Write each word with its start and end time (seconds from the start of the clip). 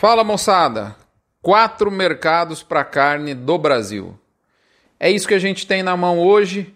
Fala 0.00 0.24
moçada, 0.24 0.96
quatro 1.42 1.90
mercados 1.90 2.62
para 2.62 2.82
carne 2.82 3.34
do 3.34 3.58
Brasil. 3.58 4.18
É 4.98 5.10
isso 5.10 5.28
que 5.28 5.34
a 5.34 5.38
gente 5.38 5.66
tem 5.66 5.82
na 5.82 5.94
mão 5.94 6.18
hoje. 6.18 6.74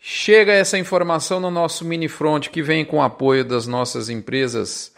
Chega 0.00 0.52
essa 0.52 0.76
informação 0.76 1.38
no 1.38 1.48
nosso 1.48 1.84
mini 1.84 2.08
front 2.08 2.48
que 2.48 2.62
vem 2.64 2.84
com 2.84 2.96
o 2.96 3.02
apoio 3.02 3.44
das 3.44 3.68
nossas 3.68 4.08
empresas 4.08 4.92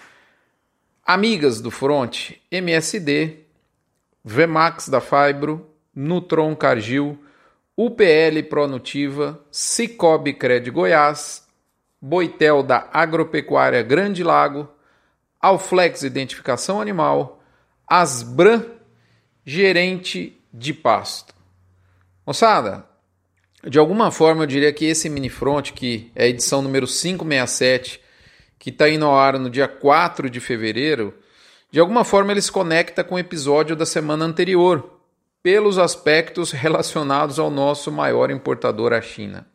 amigas 1.04 1.60
do 1.60 1.70
front, 1.70 2.30
MSD, 2.50 3.40
Vmax 4.24 4.88
da 4.88 5.02
Fibro, 5.02 5.68
Nutron 5.94 6.56
Cargill, 6.56 7.22
UPL 7.76 8.44
Pronutiva, 8.48 9.44
Cicobi 9.52 10.32
Cred 10.32 10.70
Goiás, 10.70 11.46
Boitel 12.00 12.62
da 12.62 12.88
Agropecuária 12.94 13.82
Grande 13.82 14.24
Lago, 14.24 14.66
Alflex 15.38 16.02
Identificação 16.02 16.80
Animal, 16.80 17.37
Asbran, 17.88 18.64
gerente 19.44 20.38
de 20.52 20.74
pasto. 20.74 21.34
Moçada, 22.26 22.84
de 23.66 23.78
alguma 23.78 24.10
forma 24.10 24.42
eu 24.42 24.46
diria 24.46 24.72
que 24.72 24.84
esse 24.84 25.08
mini 25.08 25.28
front, 25.30 25.72
que 25.72 26.10
é 26.14 26.24
a 26.24 26.28
edição 26.28 26.60
número 26.60 26.86
567, 26.86 28.00
que 28.58 28.70
está 28.70 28.88
indo 28.90 29.06
ao 29.06 29.16
ar 29.16 29.38
no 29.38 29.48
dia 29.48 29.66
4 29.66 30.28
de 30.28 30.38
fevereiro, 30.38 31.14
de 31.70 31.80
alguma 31.80 32.04
forma 32.04 32.32
ele 32.32 32.42
se 32.42 32.52
conecta 32.52 33.02
com 33.02 33.14
o 33.14 33.18
episódio 33.18 33.74
da 33.74 33.86
semana 33.86 34.24
anterior, 34.24 34.98
pelos 35.42 35.78
aspectos 35.78 36.52
relacionados 36.52 37.38
ao 37.38 37.50
nosso 37.50 37.90
maior 37.90 38.30
importador, 38.30 38.92
a 38.92 39.00
China. 39.00 39.46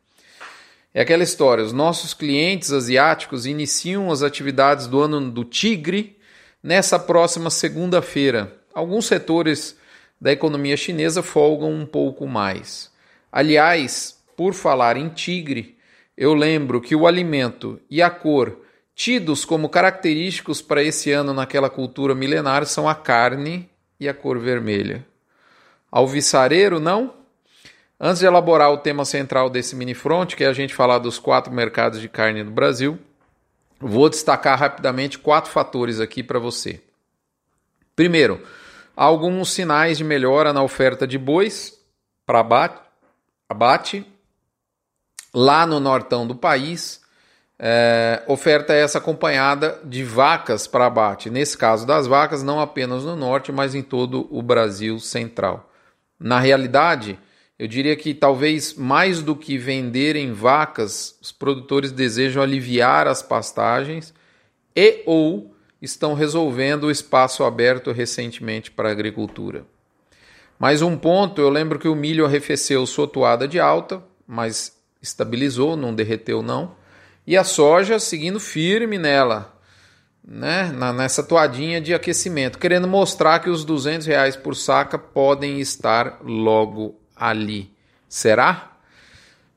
É 0.93 1.01
aquela 1.01 1.23
história: 1.23 1.63
os 1.63 1.73
nossos 1.73 2.13
clientes 2.13 2.71
asiáticos 2.71 3.45
iniciam 3.45 4.11
as 4.11 4.23
atividades 4.23 4.87
do 4.87 5.01
ano 5.01 5.29
do 5.29 5.43
tigre 5.43 6.17
nessa 6.63 6.97
próxima 6.97 7.49
segunda-feira. 7.49 8.55
Alguns 8.73 9.05
setores 9.05 9.77
da 10.19 10.31
economia 10.31 10.77
chinesa 10.77 11.21
folgam 11.21 11.69
um 11.69 11.85
pouco 11.85 12.25
mais. 12.25 12.89
Aliás, 13.29 14.23
por 14.37 14.53
falar 14.53 14.95
em 14.95 15.09
tigre, 15.09 15.77
eu 16.17 16.33
lembro 16.33 16.79
que 16.79 16.95
o 16.95 17.05
alimento 17.05 17.79
e 17.89 18.01
a 18.01 18.09
cor 18.09 18.61
tidos 18.95 19.43
como 19.43 19.67
característicos 19.67 20.61
para 20.61 20.83
esse 20.83 21.11
ano 21.11 21.33
naquela 21.33 21.69
cultura 21.69 22.15
milenar 22.15 22.65
são 22.65 22.87
a 22.87 22.95
carne 22.95 23.69
e 23.99 24.07
a 24.07 24.13
cor 24.13 24.39
vermelha. 24.39 25.05
Alvissareiro, 25.91 26.79
não? 26.79 27.13
Antes 27.99 28.19
de 28.19 28.25
elaborar 28.25 28.71
o 28.71 28.77
tema 28.77 29.05
central 29.05 29.49
desse 29.49 29.75
mini 29.75 29.93
front, 29.93 30.35
que 30.35 30.43
é 30.43 30.47
a 30.47 30.53
gente 30.53 30.73
falar 30.73 30.99
dos 30.99 31.19
quatro 31.19 31.51
mercados 31.53 31.99
de 31.99 32.09
carne 32.09 32.43
do 32.43 32.51
Brasil, 32.51 32.99
Vou 33.85 34.09
destacar 34.09 34.57
rapidamente 34.57 35.19
quatro 35.19 35.51
fatores 35.51 35.99
aqui 35.99 36.23
para 36.23 36.39
você. 36.39 36.81
Primeiro, 37.95 38.41
alguns 38.95 39.51
sinais 39.51 39.97
de 39.97 40.05
melhora 40.05 40.53
na 40.53 40.63
oferta 40.63 41.05
de 41.05 41.17
bois 41.17 41.77
para 42.25 42.39
abate. 43.49 44.05
Lá 45.33 45.65
no 45.65 45.81
nortão 45.81 46.25
do 46.25 46.33
país, 46.35 47.01
é, 47.59 48.23
oferta 48.27 48.71
essa 48.71 48.99
acompanhada 48.99 49.79
de 49.83 50.03
vacas 50.03 50.65
para 50.65 50.85
abate. 50.85 51.29
Nesse 51.29 51.57
caso 51.57 51.85
das 51.85 52.07
vacas, 52.07 52.41
não 52.41 52.61
apenas 52.61 53.03
no 53.03 53.15
norte, 53.17 53.51
mas 53.51 53.75
em 53.75 53.81
todo 53.81 54.27
o 54.31 54.41
Brasil 54.41 54.97
central. 54.99 55.69
Na 56.17 56.39
realidade, 56.39 57.19
eu 57.57 57.67
diria 57.67 57.95
que 57.95 58.13
talvez 58.13 58.73
mais 58.73 59.21
do 59.21 59.35
que 59.35 59.57
venderem 59.57 60.33
vacas, 60.33 61.17
os 61.21 61.31
produtores 61.31 61.91
desejam 61.91 62.41
aliviar 62.41 63.07
as 63.07 63.21
pastagens 63.21 64.13
e 64.75 65.03
ou 65.05 65.53
estão 65.81 66.13
resolvendo 66.13 66.85
o 66.85 66.91
espaço 66.91 67.43
aberto 67.43 67.91
recentemente 67.91 68.71
para 68.71 68.89
a 68.89 68.91
agricultura. 68.91 69.65
Mais 70.57 70.81
um 70.81 70.97
ponto, 70.97 71.41
eu 71.41 71.49
lembro 71.49 71.77
que 71.77 71.87
o 71.87 71.95
milho 71.95 72.25
arrefeceu 72.25 72.85
sua 72.85 73.07
toada 73.07 73.47
de 73.47 73.59
alta, 73.59 74.03
mas 74.25 74.77
estabilizou, 75.01 75.75
não 75.75 75.93
derreteu 75.93 76.41
não. 76.41 76.75
E 77.27 77.37
a 77.37 77.43
soja 77.43 77.99
seguindo 77.99 78.39
firme 78.39 78.97
nela, 78.97 79.53
né, 80.25 80.71
nessa 80.95 81.21
toadinha 81.21 81.81
de 81.81 81.93
aquecimento, 81.93 82.57
querendo 82.57 82.87
mostrar 82.87 83.39
que 83.39 83.49
os 83.49 83.65
200 83.65 84.07
reais 84.07 84.35
por 84.35 84.55
saca 84.55 84.97
podem 84.97 85.59
estar 85.59 86.19
logo 86.23 87.02
ali. 87.15 87.71
Será? 88.07 88.73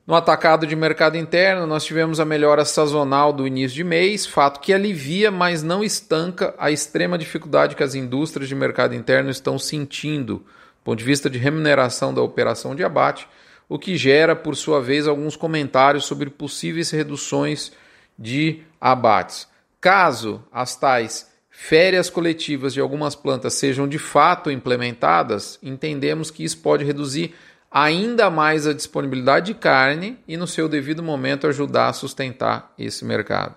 No 0.06 0.14
atacado 0.14 0.68
de 0.68 0.76
mercado 0.76 1.16
interno, 1.16 1.66
nós 1.66 1.84
tivemos 1.84 2.20
a 2.20 2.24
melhora 2.24 2.64
sazonal 2.64 3.32
do 3.32 3.44
início 3.44 3.74
de 3.74 3.82
mês, 3.82 4.24
fato 4.24 4.60
que 4.60 4.72
alivia, 4.72 5.32
mas 5.32 5.64
não 5.64 5.82
estanca 5.82 6.54
a 6.58 6.70
extrema 6.70 7.18
dificuldade 7.18 7.74
que 7.74 7.82
as 7.82 7.96
indústrias 7.96 8.48
de 8.48 8.54
mercado 8.54 8.94
interno 8.94 9.30
estão 9.30 9.58
sentindo, 9.58 10.36
do 10.36 10.44
ponto 10.84 10.98
de 10.98 11.04
vista 11.04 11.28
de 11.28 11.38
remuneração 11.38 12.14
da 12.14 12.22
operação 12.22 12.72
de 12.72 12.84
abate, 12.84 13.26
o 13.68 13.80
que 13.80 13.96
gera, 13.96 14.36
por 14.36 14.54
sua 14.54 14.80
vez, 14.80 15.08
alguns 15.08 15.34
comentários 15.34 16.04
sobre 16.04 16.30
possíveis 16.30 16.90
reduções 16.92 17.72
de 18.16 18.62
abates. 18.80 19.48
Caso 19.80 20.44
as 20.52 20.76
tais 20.76 21.28
férias 21.58 22.10
coletivas 22.10 22.74
de 22.74 22.80
algumas 22.80 23.14
plantas 23.14 23.54
sejam 23.54 23.88
de 23.88 23.98
fato 23.98 24.50
implementadas, 24.50 25.58
entendemos 25.62 26.30
que 26.30 26.44
isso 26.44 26.58
pode 26.58 26.84
reduzir 26.84 27.34
ainda 27.70 28.28
mais 28.28 28.66
a 28.66 28.74
disponibilidade 28.74 29.46
de 29.46 29.54
carne 29.54 30.18
e, 30.28 30.36
no 30.36 30.46
seu 30.46 30.68
devido 30.68 31.02
momento, 31.02 31.46
ajudar 31.46 31.88
a 31.88 31.92
sustentar 31.94 32.74
esse 32.78 33.06
mercado. 33.06 33.54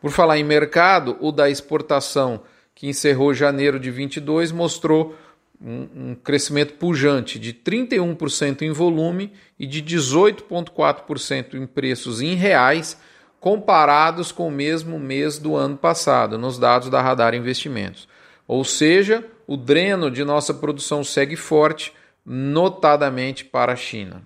Por 0.00 0.10
falar 0.10 0.38
em 0.38 0.44
mercado, 0.44 1.16
o 1.20 1.30
da 1.30 1.48
exportação, 1.48 2.42
que 2.74 2.88
encerrou 2.88 3.32
janeiro 3.32 3.78
de 3.78 3.92
22, 3.92 4.50
mostrou 4.50 5.16
um, 5.62 6.16
crescimento 6.16 6.74
pujante 6.74 7.38
de 7.38 7.54
31% 7.54 8.62
em 8.62 8.72
volume 8.72 9.32
e 9.56 9.68
de 9.68 9.80
18,4% 9.84 11.54
em 11.54 11.64
preços 11.64 12.20
em 12.20 12.34
reais, 12.34 12.98
comparados 13.40 14.30
com 14.30 14.46
o 14.46 14.52
mesmo 14.52 14.98
mês 14.98 15.38
do 15.38 15.56
ano 15.56 15.76
passado, 15.76 16.38
nos 16.38 16.58
dados 16.58 16.90
da 16.90 17.00
Radar 17.00 17.34
Investimentos. 17.34 18.06
Ou 18.46 18.62
seja, 18.64 19.24
o 19.46 19.56
dreno 19.56 20.10
de 20.10 20.22
nossa 20.22 20.52
produção 20.52 21.02
segue 21.02 21.36
forte 21.36 21.92
notadamente 22.24 23.44
para 23.44 23.72
a 23.72 23.76
China. 23.76 24.22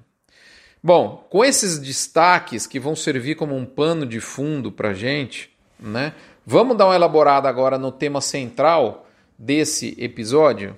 Bom, 0.82 1.26
com 1.30 1.42
esses 1.44 1.78
destaques 1.78 2.66
que 2.66 2.80
vão 2.80 2.94
servir 2.94 3.36
como 3.36 3.56
um 3.56 3.64
pano 3.64 4.04
de 4.04 4.20
fundo 4.20 4.70
para 4.70 4.90
a 4.90 4.94
gente, 4.94 5.50
né? 5.78 6.12
Vamos 6.44 6.76
dar 6.76 6.86
uma 6.86 6.94
elaborada 6.94 7.48
agora 7.48 7.78
no 7.78 7.90
tema 7.90 8.20
central 8.20 9.06
desse 9.38 9.96
episódio. 9.98 10.76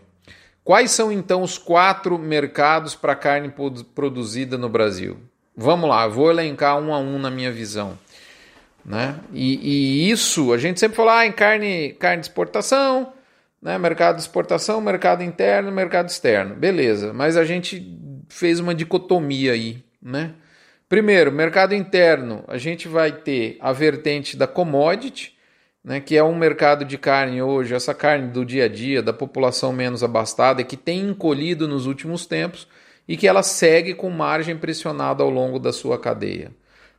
Quais 0.62 0.92
são 0.92 1.10
então 1.10 1.42
os 1.42 1.58
quatro 1.58 2.16
mercados 2.18 2.94
para 2.94 3.16
carne 3.16 3.52
produzida 3.94 4.56
no 4.56 4.68
Brasil? 4.68 5.16
Vamos 5.56 5.88
lá, 5.88 6.06
vou 6.06 6.30
elencar 6.30 6.78
um 6.78 6.94
a 6.94 6.98
um 6.98 7.18
na 7.18 7.30
minha 7.30 7.50
visão. 7.50 7.98
Né? 8.86 9.18
E, 9.32 9.58
e 10.06 10.10
isso, 10.10 10.52
a 10.52 10.58
gente 10.58 10.78
sempre 10.78 10.96
fala 10.96 11.18
ah, 11.18 11.26
em 11.26 11.32
carne, 11.32 11.94
carne 11.94 12.20
de 12.20 12.28
exportação, 12.28 13.12
né? 13.60 13.76
Mercado 13.78 14.14
de 14.14 14.22
exportação, 14.22 14.80
mercado 14.80 15.24
interno, 15.24 15.72
mercado 15.72 16.08
externo. 16.08 16.54
Beleza, 16.54 17.12
mas 17.12 17.36
a 17.36 17.44
gente 17.44 17.98
fez 18.28 18.60
uma 18.60 18.72
dicotomia 18.72 19.52
aí, 19.52 19.82
né? 20.00 20.34
Primeiro, 20.88 21.32
mercado 21.32 21.74
interno, 21.74 22.44
a 22.46 22.58
gente 22.58 22.86
vai 22.86 23.10
ter 23.10 23.58
a 23.60 23.72
vertente 23.72 24.36
da 24.36 24.46
commodity, 24.46 25.36
né, 25.82 25.98
que 25.98 26.16
é 26.16 26.22
um 26.22 26.36
mercado 26.36 26.84
de 26.84 26.96
carne 26.96 27.42
hoje, 27.42 27.74
essa 27.74 27.92
carne 27.92 28.28
do 28.28 28.44
dia 28.44 28.66
a 28.66 28.68
dia, 28.68 29.02
da 29.02 29.12
população 29.12 29.72
menos 29.72 30.04
abastada, 30.04 30.62
que 30.62 30.76
tem 30.76 31.00
encolhido 31.00 31.66
nos 31.66 31.86
últimos 31.86 32.24
tempos 32.24 32.68
e 33.08 33.16
que 33.16 33.26
ela 33.26 33.42
segue 33.42 33.94
com 33.94 34.10
margem 34.10 34.56
pressionada 34.56 35.24
ao 35.24 35.30
longo 35.30 35.58
da 35.58 35.72
sua 35.72 35.98
cadeia. 35.98 36.52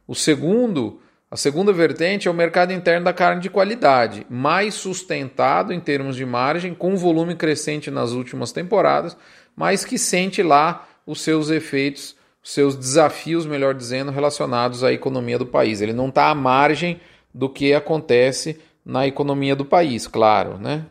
O 0.05 0.13
segundo 0.13 1.01
a 1.29 1.35
segunda 1.35 1.73
vertente 1.73 2.27
é 2.27 2.31
o 2.31 2.33
mercado 2.33 2.71
interno 2.71 3.03
da 3.03 3.13
carne 3.13 3.41
de 3.41 3.49
qualidade, 3.49 4.25
mais 4.29 4.75
sustentado 4.75 5.73
em 5.73 5.79
termos 5.79 6.15
de 6.15 6.25
margem, 6.25 6.73
com 6.73 6.95
volume 6.95 7.35
crescente 7.35 7.91
nas 7.91 8.11
últimas 8.11 8.53
temporadas, 8.53 9.17
mas 9.53 9.83
que 9.83 9.97
sente 9.97 10.41
lá 10.41 10.87
os 11.05 11.19
seus 11.21 11.49
efeitos, 11.49 12.15
os 12.41 12.53
seus 12.53 12.77
desafios, 12.77 13.45
melhor 13.45 13.73
dizendo, 13.73 14.09
relacionados 14.09 14.85
à 14.85 14.93
economia 14.93 15.37
do 15.37 15.45
país. 15.45 15.81
Ele 15.81 15.91
não 15.91 16.07
está 16.07 16.29
à 16.29 16.35
margem 16.35 17.01
do 17.33 17.49
que 17.49 17.73
acontece 17.73 18.59
na 18.85 19.05
economia 19.05 19.53
do 19.55 19.65
país, 19.65 20.07
claro, 20.07 20.57
né? 20.57 20.85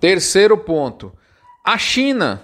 Terceiro 0.00 0.56
ponto. 0.56 1.12
A 1.62 1.76
China, 1.76 2.42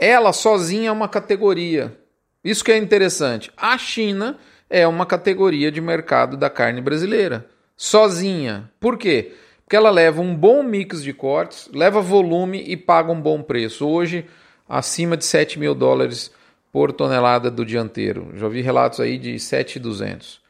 ela 0.00 0.32
sozinha 0.32 0.88
é 0.88 0.92
uma 0.92 1.08
categoria. 1.08 1.98
Isso 2.42 2.64
que 2.64 2.72
é 2.72 2.78
interessante. 2.78 3.52
A 3.58 3.76
China 3.76 4.38
é 4.70 4.86
uma 4.86 5.04
categoria 5.04 5.70
de 5.70 5.80
mercado 5.80 6.36
da 6.36 6.48
carne 6.48 6.80
brasileira, 6.80 7.46
sozinha. 7.76 8.70
Por 8.78 8.96
quê? 8.96 9.32
Porque 9.64 9.76
ela 9.76 9.90
leva 9.90 10.22
um 10.22 10.34
bom 10.34 10.62
mix 10.62 11.02
de 11.02 11.12
cortes, 11.12 11.68
leva 11.74 12.00
volume 12.00 12.62
e 12.66 12.76
paga 12.76 13.10
um 13.10 13.20
bom 13.20 13.42
preço. 13.42 13.86
Hoje, 13.86 14.24
acima 14.68 15.16
de 15.16 15.24
7 15.24 15.58
mil 15.58 15.74
dólares 15.74 16.30
por 16.72 16.92
tonelada 16.92 17.50
do 17.50 17.64
dianteiro. 17.64 18.32
Já 18.36 18.48
vi 18.48 18.62
relatos 18.62 19.00
aí 19.00 19.18
de 19.18 19.38
7,200. 19.38 20.40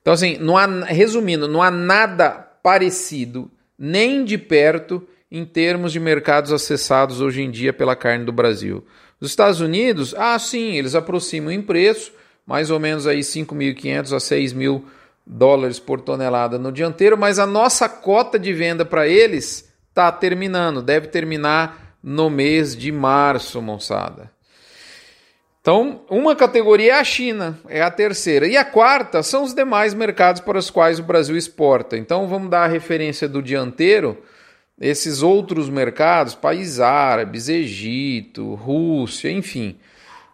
Então, 0.00 0.12
assim, 0.12 0.36
não 0.38 0.56
há, 0.56 0.66
resumindo, 0.84 1.46
não 1.46 1.62
há 1.62 1.70
nada 1.70 2.30
parecido, 2.62 3.50
nem 3.78 4.24
de 4.24 4.36
perto, 4.36 5.06
em 5.30 5.44
termos 5.44 5.92
de 5.92 6.00
mercados 6.00 6.52
acessados 6.52 7.20
hoje 7.20 7.42
em 7.42 7.50
dia 7.50 7.72
pela 7.72 7.94
carne 7.94 8.24
do 8.24 8.32
Brasil. 8.32 8.84
Os 9.20 9.28
Estados 9.28 9.60
Unidos, 9.60 10.14
ah, 10.16 10.38
sim, 10.38 10.76
eles 10.76 10.94
aproximam 10.94 11.52
em 11.52 11.62
preço, 11.62 12.12
mais 12.50 12.68
ou 12.68 12.80
menos 12.80 13.06
aí 13.06 13.20
5.500 13.20 14.12
a 14.12 14.16
6.000 14.16 14.82
dólares 15.24 15.78
por 15.78 16.00
tonelada 16.00 16.58
no 16.58 16.72
dianteiro, 16.72 17.16
mas 17.16 17.38
a 17.38 17.46
nossa 17.46 17.88
cota 17.88 18.36
de 18.40 18.52
venda 18.52 18.84
para 18.84 19.06
eles 19.06 19.72
está 19.88 20.10
terminando, 20.10 20.82
deve 20.82 21.06
terminar 21.06 21.94
no 22.02 22.28
mês 22.28 22.76
de 22.76 22.90
março, 22.90 23.62
moçada. 23.62 24.32
Então, 25.60 26.00
uma 26.10 26.34
categoria 26.34 26.94
é 26.94 26.98
a 26.98 27.04
China, 27.04 27.56
é 27.68 27.82
a 27.82 27.90
terceira. 27.90 28.48
E 28.48 28.56
a 28.56 28.64
quarta 28.64 29.22
são 29.22 29.44
os 29.44 29.54
demais 29.54 29.94
mercados 29.94 30.40
para 30.40 30.58
os 30.58 30.70
quais 30.70 30.98
o 30.98 31.04
Brasil 31.04 31.36
exporta. 31.36 31.96
Então, 31.96 32.26
vamos 32.26 32.50
dar 32.50 32.64
a 32.64 32.66
referência 32.66 33.28
do 33.28 33.40
dianteiro. 33.40 34.18
Esses 34.80 35.22
outros 35.22 35.68
mercados, 35.68 36.34
países 36.34 36.80
árabes, 36.80 37.48
Egito, 37.48 38.54
Rússia, 38.54 39.30
enfim. 39.30 39.78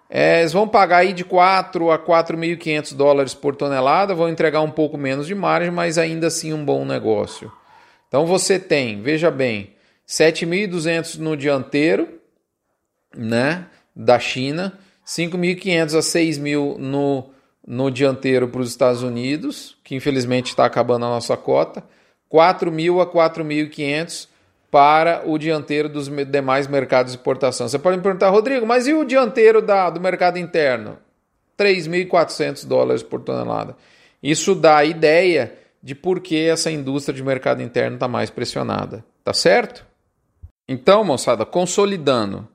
É, 0.09 0.41
eles 0.41 0.53
vão 0.53 0.69
pagar 0.69 0.99
aí 0.99 1.13
de 1.13 1.25
4 1.25 1.91
a 1.91 1.99
4.500 1.99 2.95
dólares 2.95 3.35
por 3.35 3.57
tonelada, 3.57 4.15
vão 4.15 4.29
entregar 4.29 4.61
um 4.61 4.71
pouco 4.71 4.97
menos 4.97 5.27
de 5.27 5.35
margem, 5.35 5.71
mas 5.71 5.99
ainda 5.99 6.29
assim 6.29 6.53
um 6.53 6.65
bom 6.65 6.85
negócio. 6.85 7.51
Então 8.09 8.25
você 8.25 8.59
tem, 8.59 9.03
veja 9.03 9.31
bem, 9.31 9.71
7.200 10.07 11.19
no 11.19 11.37
dianteiro, 11.37 12.21
né, 13.17 13.67
da 13.95 14.19
China, 14.19 14.79
5.500 15.05 15.95
a 15.97 16.01
6.000 16.01 16.79
no, 16.79 17.31
no 17.67 17.91
dianteiro 17.91 18.47
para 18.49 18.61
os 18.61 18.69
Estados 18.69 19.03
Unidos, 19.03 19.77
que 19.83 19.97
infelizmente 19.97 20.49
está 20.49 20.65
acabando 20.65 21.07
a 21.07 21.11
nossa 21.11 21.37
cota, 21.37 21.83
4.000 22.33 23.03
a 23.03 23.07
4.500 23.07 24.29
para 24.77 25.23
o 25.25 25.39
dianteiro 25.39 25.89
dos 25.89 26.07
demais 26.07 26.67
mercados 26.67 27.11
de 27.11 27.17
exportação. 27.17 27.67
Você 27.67 27.79
pode 27.79 27.97
me 27.97 28.03
perguntar, 28.03 28.29
Rodrigo, 28.29 28.67
mas 28.67 28.87
e 28.87 28.93
o 28.93 29.07
dianteiro 29.07 29.63
da, 29.63 29.89
do 29.89 29.99
mercado 29.99 30.39
interno? 30.39 30.99
3.400 31.59 32.67
dólares 32.67 33.03
por 33.03 33.23
tonelada. 33.23 33.75
Isso 34.23 34.55
dá 34.55 34.77
a 34.77 34.85
ideia 34.85 35.55
de 35.83 35.95
por 35.95 36.21
que 36.21 36.47
essa 36.47 36.71
indústria 36.71 37.17
de 37.17 37.23
mercado 37.23 37.63
interno 37.63 37.97
está 37.97 38.07
mais 38.07 38.29
pressionada. 38.29 39.03
Tá 39.25 39.33
certo? 39.33 39.83
Então, 40.69 41.03
moçada, 41.03 41.47
consolidando. 41.47 42.47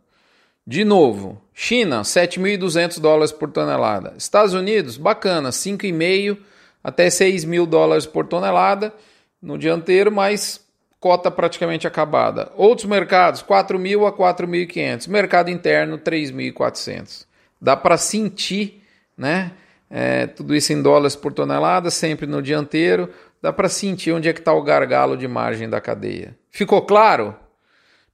De 0.63 0.85
novo, 0.85 1.41
China, 1.55 2.03
7.200 2.03 2.99
dólares 2.99 3.31
por 3.31 3.51
tonelada. 3.51 4.13
Estados 4.15 4.53
Unidos, 4.53 4.95
bacana, 4.95 5.49
5,5 5.49 6.37
até 6.83 7.09
6 7.09 7.45
mil 7.45 7.65
dólares 7.65 8.05
por 8.05 8.27
tonelada 8.27 8.93
no 9.41 9.57
dianteiro, 9.57 10.11
mas 10.11 10.61
cota 11.01 11.31
praticamente 11.31 11.87
acabada. 11.87 12.51
Outros 12.55 12.87
mercados, 12.87 13.43
4.000 13.43 14.07
a 14.07 14.13
4.500. 14.13 15.09
Mercado 15.09 15.49
interno, 15.49 15.97
3.400. 15.97 17.25
Dá 17.59 17.75
para 17.75 17.97
sentir, 17.97 18.81
né? 19.17 19.51
É, 19.89 20.27
tudo 20.27 20.55
isso 20.55 20.71
em 20.71 20.81
dólares 20.81 21.17
por 21.17 21.33
tonelada, 21.33 21.89
sempre 21.89 22.25
no 22.25 22.41
dianteiro. 22.41 23.09
Dá 23.41 23.51
para 23.51 23.67
sentir 23.67 24.13
onde 24.13 24.29
é 24.29 24.33
que 24.33 24.39
está 24.39 24.53
o 24.53 24.61
gargalo 24.61 25.17
de 25.17 25.27
margem 25.27 25.67
da 25.67 25.81
cadeia. 25.81 26.37
Ficou 26.51 26.83
claro? 26.83 27.35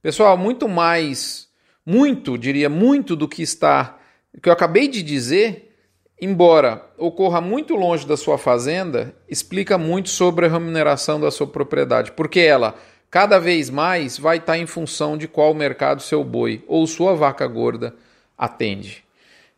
Pessoal, 0.02 0.36
muito 0.36 0.66
mais 0.66 1.46
muito, 1.84 2.36
diria 2.36 2.68
muito 2.68 3.16
do 3.16 3.26
que 3.26 3.42
está, 3.42 3.98
que 4.42 4.48
eu 4.48 4.52
acabei 4.52 4.88
de 4.88 5.02
dizer, 5.02 5.67
embora 6.20 6.84
ocorra 6.96 7.40
muito 7.40 7.74
longe 7.74 8.06
da 8.06 8.16
sua 8.16 8.38
fazenda, 8.38 9.14
explica 9.28 9.78
muito 9.78 10.08
sobre 10.08 10.46
a 10.46 10.48
remuneração 10.48 11.20
da 11.20 11.30
sua 11.30 11.46
propriedade, 11.46 12.12
porque 12.12 12.40
ela 12.40 12.74
cada 13.10 13.38
vez 13.38 13.70
mais 13.70 14.18
vai 14.18 14.38
estar 14.38 14.58
em 14.58 14.66
função 14.66 15.16
de 15.16 15.26
qual 15.26 15.54
mercado 15.54 16.02
seu 16.02 16.22
boi 16.22 16.64
ou 16.66 16.86
sua 16.86 17.14
vaca 17.14 17.46
gorda 17.46 17.94
atende. 18.36 19.04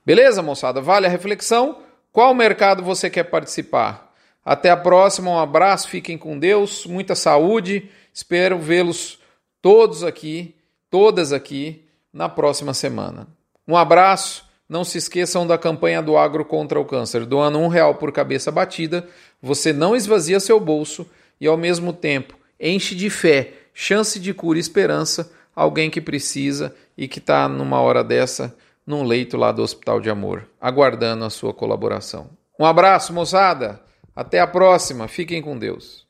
Beleza, 0.05 0.43
moçada? 0.43 0.81
Vale 0.81 1.07
a 1.07 1.11
reflexão? 1.11 1.79
Qual 2.13 2.35
mercado 2.35 2.83
você 2.83 3.09
quer 3.09 3.25
participar? 3.25 4.13
Até 4.45 4.71
a 4.71 4.77
próxima, 4.77 5.31
um 5.31 5.39
abraço, 5.39 5.89
fiquem 5.89 6.17
com 6.17 6.39
Deus, 6.39 6.87
muita 6.87 7.15
saúde. 7.15 7.91
Espero 8.13 8.59
vê-los 8.59 9.19
todos 9.63 10.03
aqui, 10.03 10.55
todas 10.91 11.33
aqui 11.33 11.85
na 12.13 12.29
próxima 12.29 12.75
semana. 12.75 13.29
Um 13.69 13.77
abraço. 13.77 14.50
Não 14.71 14.85
se 14.85 14.99
esqueçam 14.99 15.45
da 15.45 15.59
campanha 15.59 16.01
do 16.01 16.17
Agro 16.17 16.45
contra 16.45 16.79
o 16.79 16.85
Câncer. 16.85 17.27
Doando 17.27 17.59
um 17.59 17.67
real 17.67 17.97
por 17.97 18.13
cabeça 18.13 18.53
batida, 18.53 19.05
você 19.43 19.73
não 19.73 19.97
esvazia 19.97 20.39
seu 20.39 20.61
bolso 20.61 21.05
e, 21.41 21.49
ao 21.49 21.57
mesmo 21.57 21.93
tempo, 21.93 22.39
enche 22.61 22.95
de 22.95 23.11
fé, 23.11 23.53
chance 23.75 24.21
de 24.21 24.33
cura 24.33 24.59
e 24.59 24.61
esperança 24.61 25.33
alguém 25.57 25.91
que 25.91 26.01
precisa 26.01 26.73
e 26.97 27.09
que 27.09 27.19
está 27.19 27.49
numa 27.49 27.81
hora 27.81 28.05
dessa 28.05 28.57
num 28.87 29.03
leito 29.03 29.37
lá 29.37 29.51
do 29.51 29.61
Hospital 29.61 30.01
de 30.01 30.09
Amor, 30.09 30.49
aguardando 30.61 31.25
a 31.25 31.31
sua 31.31 31.53
colaboração. 31.53 32.31
Um 32.57 32.65
abraço, 32.65 33.13
moçada. 33.13 33.81
Até 34.15 34.39
a 34.39 34.47
próxima. 34.47 35.09
Fiquem 35.09 35.43
com 35.43 35.59
Deus. 35.59 36.07